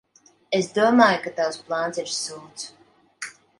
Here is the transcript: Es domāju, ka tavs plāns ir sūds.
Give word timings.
Es 0.59 0.69
domāju, 0.77 1.19
ka 1.27 1.35
tavs 1.41 1.61
plāns 1.69 2.01
ir 2.07 2.11
sūds. 2.17 2.67